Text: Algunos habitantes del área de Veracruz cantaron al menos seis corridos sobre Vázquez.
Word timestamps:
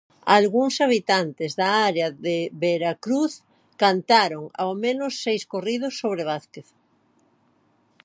Algunos 0.37 0.81
habitantes 0.85 1.51
del 1.55 1.69
área 1.91 2.09
de 2.25 2.37
Veracruz 2.63 3.33
cantaron 3.83 4.43
al 4.63 4.73
menos 4.85 5.11
seis 5.25 5.43
corridos 5.53 5.93
sobre 6.01 6.23
Vázquez. 6.31 6.67